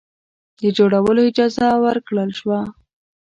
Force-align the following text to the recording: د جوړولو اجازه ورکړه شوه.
د 0.61 0.63
جوړولو 0.77 1.21
اجازه 1.29 1.67
ورکړه 1.85 2.23
شوه. 2.37 2.59